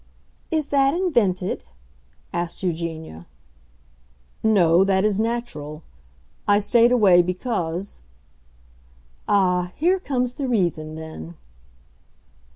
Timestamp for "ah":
9.27-9.71